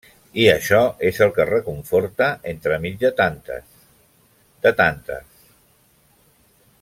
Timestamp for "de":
3.05-3.13, 4.67-4.73